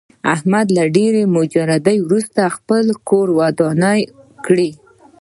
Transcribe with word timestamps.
احمد 0.33 0.67
له 0.77 0.83
ډېرې 0.97 1.23
مجردۍ 1.37 1.97
ورسته 2.03 2.41
خپل 2.55 2.85
کور 3.09 3.27
ودان 3.39 3.79
کړ. 4.45 4.57